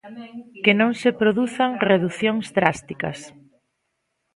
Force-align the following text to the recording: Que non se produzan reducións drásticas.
Que 0.63 0.73
non 0.79 0.91
se 1.01 1.09
produzan 1.21 1.71
reducións 1.91 2.45
drásticas. 2.57 3.19